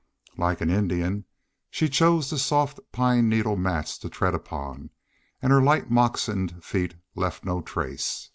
Like 0.35 0.61
an 0.61 0.71
Indian, 0.71 1.25
she 1.69 1.87
chose 1.87 2.31
the 2.31 2.39
soft 2.39 2.79
pine 2.91 3.29
needle 3.29 3.55
mats 3.55 3.99
to 3.99 4.09
tread 4.09 4.33
upon, 4.33 4.89
and 5.43 5.53
her 5.53 5.61
light 5.61 5.91
moccasined 5.91 6.63
feet 6.65 6.95
left 7.13 7.45
no 7.45 7.61
trace. 7.61 8.27